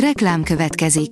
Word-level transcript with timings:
Reklám 0.00 0.42
következik. 0.42 1.10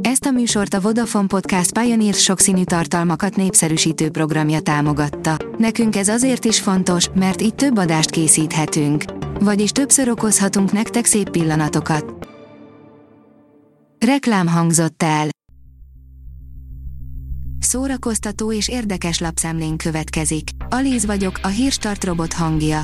Ezt 0.00 0.24
a 0.24 0.30
műsort 0.30 0.74
a 0.74 0.80
Vodafone 0.80 1.26
Podcast 1.26 1.78
Pioneer 1.78 2.14
sokszínű 2.14 2.64
tartalmakat 2.64 3.36
népszerűsítő 3.36 4.10
programja 4.10 4.60
támogatta. 4.60 5.36
Nekünk 5.58 5.96
ez 5.96 6.08
azért 6.08 6.44
is 6.44 6.60
fontos, 6.60 7.08
mert 7.14 7.42
így 7.42 7.54
több 7.54 7.76
adást 7.76 8.10
készíthetünk. 8.10 9.04
Vagyis 9.40 9.70
többször 9.70 10.08
okozhatunk 10.08 10.72
nektek 10.72 11.04
szép 11.04 11.30
pillanatokat. 11.30 12.28
Reklám 14.06 14.46
hangzott 14.46 15.02
el. 15.02 15.28
Szórakoztató 17.58 18.52
és 18.52 18.68
érdekes 18.68 19.18
lapszemlén 19.18 19.76
következik. 19.76 20.48
Alíz 20.68 21.06
vagyok, 21.06 21.38
a 21.42 21.48
hírstart 21.48 22.04
robot 22.04 22.32
hangja. 22.32 22.82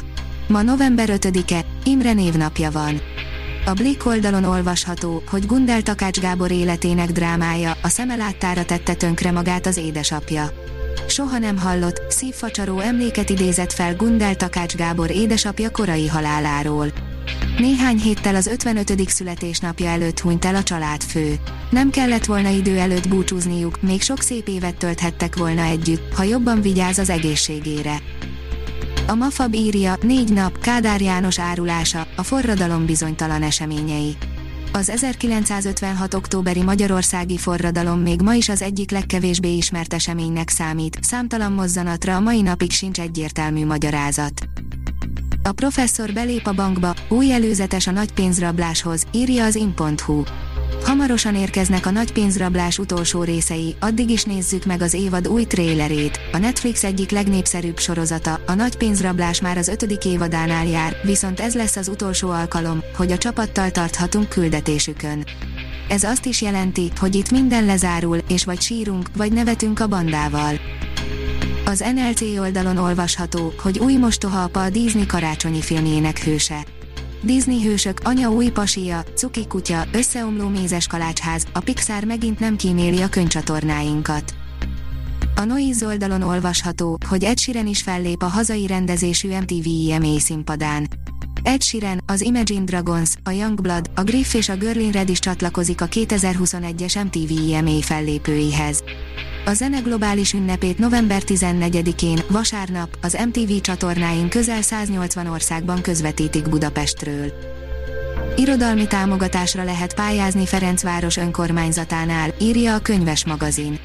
Ma 0.49 0.63
november 0.63 1.09
5-e, 1.13 1.65
Imre 1.85 2.13
névnapja 2.13 2.71
van. 2.71 3.10
A 3.65 3.73
Blick 3.73 4.07
oldalon 4.07 4.45
olvasható, 4.45 5.23
hogy 5.27 5.47
Gundel 5.47 5.83
Takács 5.83 6.21
Gábor 6.21 6.51
életének 6.51 7.11
drámája, 7.11 7.77
a 7.83 7.89
szeme 7.89 8.17
láttára 8.17 8.65
tette 8.65 8.95
tönkre 8.95 9.31
magát 9.31 9.67
az 9.67 9.77
édesapja. 9.77 10.51
Soha 11.09 11.39
nem 11.39 11.59
hallott, 11.59 12.03
szívfacsaró 12.09 12.79
emléket 12.79 13.31
idézett 13.31 13.73
fel 13.73 13.97
Gundel 13.97 14.37
Takács 14.37 14.75
Gábor 14.75 15.11
édesapja 15.11 15.71
korai 15.71 16.07
haláláról. 16.07 16.93
Néhány 17.59 17.99
héttel 17.99 18.35
az 18.35 18.47
55. 18.47 19.09
születésnapja 19.09 19.89
előtt 19.89 20.21
hunyt 20.21 20.45
el 20.45 20.55
a 20.55 20.63
családfő. 20.63 21.35
Nem 21.71 21.91
kellett 21.91 22.25
volna 22.25 22.49
idő 22.49 22.79
előtt 22.79 23.09
búcsúzniuk, 23.09 23.83
még 23.83 24.03
sok 24.03 24.21
szép 24.21 24.49
évet 24.49 24.77
tölthettek 24.77 25.37
volna 25.37 25.63
együtt, 25.63 26.15
ha 26.15 26.23
jobban 26.23 26.61
vigyáz 26.61 26.99
az 26.99 27.11
egészségére. 27.11 27.97
A 29.11 29.15
Mafab 29.15 29.55
írja, 29.55 29.97
négy 30.01 30.33
nap, 30.33 30.59
Kádár 30.59 31.01
János 31.01 31.39
árulása, 31.39 32.07
a 32.17 32.23
forradalom 32.23 32.87
bizonytalan 32.87 33.43
eseményei. 33.43 34.17
Az 34.73 34.89
1956. 34.89 36.15
októberi 36.15 36.63
magyarországi 36.63 37.39
forradalom 37.39 38.01
még 38.01 38.23
ma 38.23 38.35
is 38.35 38.49
az 38.49 38.63
egyik 38.63 38.91
legkevésbé 38.91 39.57
ismert 39.57 39.95
eseménynek 39.95 40.49
számít, 40.49 40.99
számtalan 41.03 41.53
mozzanatra 41.53 42.17
a 42.17 42.21
mai 42.21 42.43
napig 42.43 42.71
sincs 42.71 43.01
egyértelmű 43.01 43.67
magyarázat. 43.67 44.43
A 45.43 45.53
professzor 45.53 46.13
belép 46.13 46.47
a 46.47 46.53
bankba, 46.53 46.95
új 47.09 47.33
előzetes 47.33 47.87
a 47.87 47.91
nagy 47.91 48.13
pénzrabláshoz, 48.13 49.07
írja 49.13 49.45
az 49.45 49.55
in.hu. 49.55 50.23
Hamarosan 50.91 51.35
érkeznek 51.35 51.87
a 51.87 51.91
nagy 51.91 52.13
pénzrablás 52.13 52.79
utolsó 52.79 53.23
részei, 53.23 53.77
addig 53.81 54.11
is 54.11 54.25
nézzük 54.25 54.65
meg 54.65 54.83
az 54.83 54.95
évad 54.95 55.29
új 55.29 55.45
trélerét. 55.45 56.21
A 56.33 56.39
Netflix 56.39 56.85
egyik 56.85 57.11
legnépszerűbb 57.11 57.79
sorozata, 57.79 58.41
a 58.47 58.55
nagy 58.55 58.77
pénzrablás 58.77 59.41
már 59.41 59.57
az 59.59 59.69
ötödik 59.69 60.05
évadánál 60.05 60.67
jár, 60.67 60.97
viszont 61.03 61.41
ez 61.41 61.55
lesz 61.55 61.77
az 61.77 61.89
utolsó 61.89 62.31
alkalom, 62.31 62.83
hogy 62.97 63.13
a 63.13 63.19
csapattal 63.19 63.71
tarthatunk 63.71 64.29
küldetésükön. 64.29 65.25
Ez 65.89 66.03
azt 66.03 66.27
is 66.27 66.43
jelenti, 66.43 66.91
hogy 66.99 67.15
itt 67.15 67.31
minden 67.31 67.65
lezárul, 67.65 68.19
és 68.29 68.45
vagy 68.45 68.61
sírunk, 68.61 69.11
vagy 69.17 69.33
nevetünk 69.33 69.81
a 69.81 69.87
bandával. 69.87 70.55
Az 71.65 71.85
NLC 71.95 72.21
oldalon 72.21 72.77
olvasható, 72.77 73.53
hogy 73.63 73.79
új 73.79 73.97
mostoha 73.97 74.51
a 74.53 74.71
Disney 74.71 75.07
karácsonyi 75.07 75.61
filmjének 75.61 76.19
hőse. 76.25 76.65
Disney 77.23 77.63
hősök, 77.63 78.01
anya 78.05 78.31
új 78.31 78.49
pasia, 78.49 79.05
cuki 79.15 79.47
kutya, 79.47 79.85
összeomló 79.93 80.49
mézes 80.49 80.87
kalácsház, 80.87 81.47
a 81.53 81.61
Pixar 81.61 82.05
megint 82.05 82.39
nem 82.39 82.57
kíméli 82.57 83.01
a 83.01 83.09
könycsatornáinkat. 83.09 84.35
A 85.37 85.45
Noise 85.45 85.87
oldalon 85.87 86.23
olvasható, 86.23 86.99
hogy 87.09 87.25
Ed 87.25 87.39
Sheeran 87.39 87.67
is 87.67 87.83
fellép 87.83 88.23
a 88.23 88.27
hazai 88.27 88.67
rendezésű 88.67 89.29
MTV 89.29 89.91
EMA 89.91 90.19
színpadán. 90.19 90.89
Ed 91.43 91.63
Sheeran, 91.63 92.01
az 92.07 92.21
Imagine 92.21 92.65
Dragons, 92.65 93.11
a 93.25 93.31
Youngblood, 93.31 93.91
a 93.95 94.03
Griff 94.03 94.35
és 94.35 94.49
a 94.49 94.57
Girlin 94.57 94.93
Red 94.93 95.09
is 95.09 95.19
csatlakozik 95.19 95.81
a 95.81 95.87
2021-es 95.87 97.05
MTV 97.05 97.53
EMA 97.53 97.81
fellépőihez. 97.81 98.83
A 99.45 99.53
zene 99.53 99.79
globális 99.79 100.33
ünnepét 100.33 100.79
november 100.79 101.23
14-én, 101.27 102.19
vasárnap, 102.29 102.99
az 103.03 103.19
MTV 103.27 103.61
csatornáin 103.61 104.29
közel 104.29 104.63
180 104.63 105.27
országban 105.27 105.81
közvetítik 105.81 106.49
Budapestről. 106.49 107.33
Irodalmi 108.37 108.87
támogatásra 108.87 109.65
lehet 109.65 109.95
pályázni 109.95 110.47
Ferencváros 110.47 111.17
önkormányzatánál, 111.17 112.35
írja 112.41 112.75
a 112.75 112.79
könyves 112.79 113.25
magazin. 113.25 113.79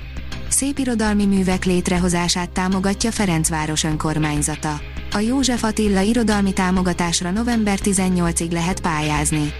Szép 0.55 0.77
irodalmi 0.77 1.25
művek 1.25 1.66
létrehozását 1.66 2.49
támogatja 2.49 3.11
Ferencváros 3.11 3.83
önkormányzata. 3.83 4.81
A 5.11 5.19
József 5.19 5.63
Attila 5.63 6.01
irodalmi 6.01 6.53
támogatásra 6.53 7.31
november 7.31 7.79
18-ig 7.83 8.51
lehet 8.51 8.79
pályázni. 8.79 9.53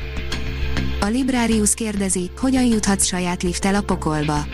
A 1.02 1.06
Librarius 1.06 1.74
kérdezi, 1.74 2.32
hogyan 2.38 2.64
juthatsz 2.64 3.06
saját 3.06 3.44
lifttel 3.44 3.76
a 3.76 3.82
pokolba. 3.82 4.46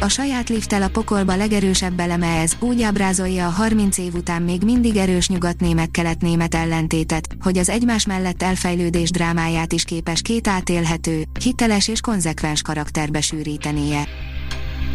A 0.00 0.08
saját 0.08 0.48
lifttel 0.48 0.82
a 0.82 0.88
pokolba 0.88 1.36
legerősebb 1.36 2.00
eleme 2.00 2.40
ez, 2.40 2.56
úgy 2.60 2.82
ábrázolja 2.82 3.46
a 3.46 3.50
30 3.50 3.98
év 3.98 4.14
után 4.14 4.42
még 4.42 4.62
mindig 4.62 4.96
erős 4.96 5.28
nyugat-német-kelet-német 5.28 6.54
ellentétet, 6.54 7.28
hogy 7.40 7.58
az 7.58 7.68
egymás 7.68 8.06
mellett 8.06 8.42
elfejlődés 8.42 9.10
drámáját 9.10 9.72
is 9.72 9.84
képes 9.84 10.22
két 10.22 10.48
átélhető, 10.48 11.22
hiteles 11.40 11.88
és 11.88 12.00
konzekvens 12.00 12.62
karakterbe 12.62 13.20
sűrítenie. 13.20 14.08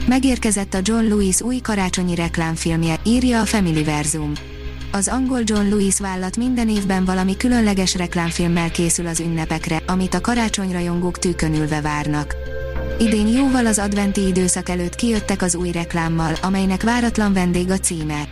Megérkezett 0.08 0.74
a 0.74 0.80
John 0.84 1.08
Lewis 1.08 1.42
új 1.42 1.58
karácsonyi 1.58 2.16
reklámfilmje, 2.16 3.00
írja 3.06 3.42
a 3.42 3.46
Familyverzum. 3.46 4.32
Az 4.92 5.08
angol 5.08 5.42
John 5.44 5.70
Lewis 5.70 6.00
vállat 6.00 6.38
minden 6.38 6.70
évben 6.70 7.06
valami 7.06 7.38
különleges 7.38 7.96
reklámfilmmel 7.96 8.72
készül 8.72 9.08
az 9.08 9.20
ünnepekre, 9.20 9.82
amit 9.88 10.14
a 10.14 10.22
karácsonyrajongók 10.22 11.20
tűkönülve 11.20 11.82
várnak. 11.82 12.36
Idén 13.00 13.28
jóval 13.28 13.66
az 13.66 13.80
adventi 13.80 14.28
időszak 14.28 14.70
előtt 14.70 14.96
kijöttek 14.96 15.42
az 15.42 15.56
új 15.56 15.72
reklámmal, 15.72 16.34
amelynek 16.42 16.84
váratlan 16.84 17.34
vendég 17.34 17.70
a 17.70 17.78
címe. 17.78 18.28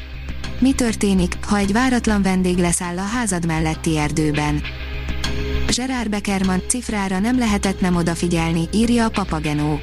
Mi 0.59 0.74
történik, 0.74 1.34
ha 1.41 1.57
egy 1.57 1.72
váratlan 1.72 2.22
vendég 2.22 2.57
leszáll 2.57 2.97
a 2.97 3.01
házad 3.01 3.45
melletti 3.45 3.97
erdőben? 3.97 4.62
Gerard 5.75 6.09
Beckerman 6.09 6.62
cifrára 6.68 7.19
nem 7.19 7.38
lehetett 7.38 7.81
nem 7.81 7.95
odafigyelni, 7.95 8.68
írja 8.74 9.06
a 9.06 9.09
Papagenó. 9.09 9.79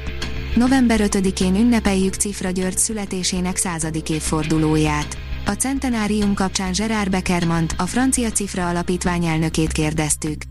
November 0.55 0.99
5-én 1.03 1.55
ünnepeljük 1.55 2.13
Cifra 2.13 2.49
György 2.49 2.77
születésének 2.77 3.57
századik 3.57 4.09
évfordulóját. 4.09 5.17
A 5.45 5.51
centenárium 5.51 6.33
kapcsán 6.33 6.71
Gerard 6.71 7.09
Beckermant, 7.09 7.75
a 7.77 7.85
francia 7.85 8.31
Cifra 8.31 8.67
alapítvány 8.67 9.25
elnökét 9.25 9.71
kérdeztük. 9.71 10.41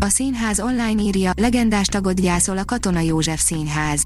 A 0.00 0.08
színház 0.08 0.60
online 0.60 1.02
írja, 1.02 1.30
legendás 1.36 1.86
tagot 1.86 2.20
gyászol 2.20 2.58
a 2.58 2.64
Katona 2.64 3.00
József 3.00 3.40
Színház. 3.40 4.02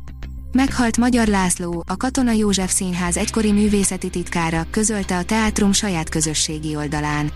Meghalt 0.53 0.97
Magyar 0.97 1.27
László, 1.27 1.83
a 1.87 1.97
Katona 1.97 2.33
József 2.33 2.73
Színház 2.73 3.17
egykori 3.17 3.53
művészeti 3.53 4.11
titkára, 4.11 4.67
közölte 4.71 5.17
a 5.17 5.25
teátrum 5.25 5.73
saját 5.73 6.09
közösségi 6.09 6.77
oldalán. 6.77 7.31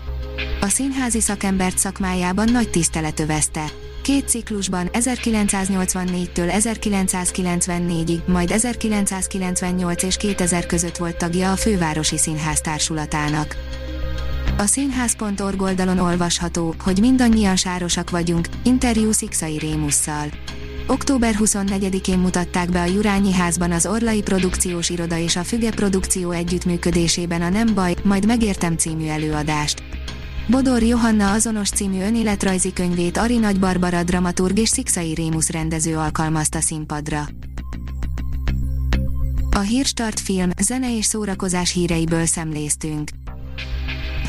A 0.61 0.67
színházi 0.67 1.19
szakembert 1.19 1.77
szakmájában 1.77 2.51
nagy 2.51 2.69
tisztelet 2.69 3.19
övezte. 3.19 3.71
Két 4.01 4.29
ciklusban 4.29 4.89
1984-től 4.93 6.53
1994-ig, 6.57 8.25
majd 8.25 8.51
1998 8.51 10.03
és 10.03 10.17
2000 10.17 10.65
között 10.65 10.97
volt 10.97 11.17
tagja 11.17 11.51
a 11.51 11.55
Fővárosi 11.55 12.17
Színház 12.17 12.61
társulatának. 12.61 13.55
A 14.57 14.65
színház.org 14.65 15.61
oldalon 15.61 15.99
olvasható, 15.99 16.75
hogy 16.83 16.99
mindannyian 16.99 17.55
sárosak 17.55 18.09
vagyunk, 18.09 18.47
interjú 18.63 19.11
Szikszai 19.11 19.57
Rémusszal. 19.57 20.25
Október 20.87 21.35
24-én 21.39 22.19
mutatták 22.19 22.69
be 22.69 22.81
a 22.81 22.85
Jurányi 22.85 23.33
házban 23.33 23.71
az 23.71 23.85
Orlai 23.85 24.21
Produkciós 24.21 24.89
Iroda 24.89 25.17
és 25.17 25.35
a 25.35 25.43
Füge 25.43 25.69
Produkció 25.69 26.31
együttműködésében 26.31 27.41
a 27.41 27.49
Nem 27.49 27.73
baj, 27.73 27.95
majd 28.03 28.25
megértem 28.25 28.77
című 28.77 29.07
előadást. 29.07 29.90
Bodor 30.51 30.83
Johanna 30.83 31.31
azonos 31.31 31.69
című 31.69 32.01
önéletrajzi 32.01 32.73
könyvét 32.73 33.17
Ari 33.17 33.37
Nagy 33.37 33.59
Barbara 33.59 34.03
dramaturg 34.03 34.57
és 34.57 34.69
Szikszai 34.69 35.13
Rémusz 35.13 35.49
rendező 35.49 35.97
alkalmazta 35.97 36.61
színpadra. 36.61 37.27
A 39.51 39.59
Hírstart 39.59 40.19
film, 40.19 40.49
zene 40.61 40.97
és 40.97 41.05
szórakozás 41.05 41.73
híreiből 41.73 42.25
szemléztünk. 42.25 43.09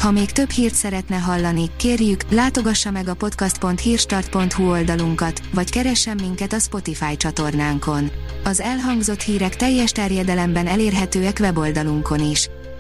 Ha 0.01 0.11
még 0.11 0.31
több 0.31 0.51
hírt 0.51 0.75
szeretne 0.75 1.17
hallani, 1.17 1.71
kérjük, 1.77 2.31
látogassa 2.31 2.91
meg 2.91 3.09
a 3.09 3.15
podcast.hírstart.hu 3.15 4.71
oldalunkat, 4.71 5.41
vagy 5.55 5.71
keressen 5.71 6.19
minket 6.21 6.53
a 6.53 6.59
Spotify 6.59 7.17
csatornánkon. 7.17 8.11
Az 8.45 8.61
elhangzott 8.61 9.21
hírek 9.21 9.57
teljes 9.57 9.93
terjedelemben 9.93 10.67
elérhetőek 10.67 11.37
weboldalunkon 11.41 12.21
is. 12.21 12.49